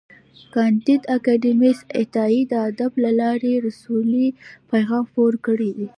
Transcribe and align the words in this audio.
کانديد 0.53 1.01
اکاډميسن 1.15 1.87
عطايي 2.01 2.41
د 2.51 2.53
ادب 2.69 2.91
له 3.03 3.11
لارې 3.19 3.53
د 3.59 3.67
سولې 3.83 4.27
پیغام 4.71 5.03
خپور 5.09 5.33
کړی 5.45 5.69
دی. 5.77 5.87